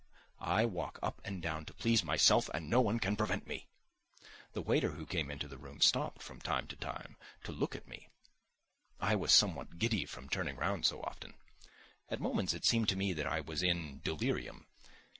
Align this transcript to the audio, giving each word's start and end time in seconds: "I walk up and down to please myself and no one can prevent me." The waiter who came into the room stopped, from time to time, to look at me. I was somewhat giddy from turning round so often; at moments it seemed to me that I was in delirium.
"I 0.47 0.65
walk 0.65 0.97
up 1.03 1.21
and 1.23 1.43
down 1.43 1.63
to 1.65 1.75
please 1.75 2.03
myself 2.03 2.49
and 2.55 2.67
no 2.67 2.81
one 2.81 2.97
can 2.99 3.15
prevent 3.15 3.45
me." 3.45 3.67
The 4.53 4.61
waiter 4.63 4.93
who 4.93 5.05
came 5.05 5.29
into 5.29 5.47
the 5.47 5.59
room 5.59 5.79
stopped, 5.79 6.23
from 6.23 6.41
time 6.41 6.65
to 6.69 6.75
time, 6.75 7.17
to 7.43 7.51
look 7.51 7.75
at 7.75 7.87
me. 7.87 8.09
I 8.99 9.15
was 9.15 9.31
somewhat 9.31 9.77
giddy 9.77 10.05
from 10.07 10.27
turning 10.27 10.55
round 10.57 10.87
so 10.87 11.03
often; 11.03 11.35
at 12.09 12.19
moments 12.19 12.55
it 12.55 12.65
seemed 12.65 12.89
to 12.89 12.95
me 12.97 13.13
that 13.13 13.27
I 13.27 13.41
was 13.41 13.61
in 13.61 13.99
delirium. 14.03 14.65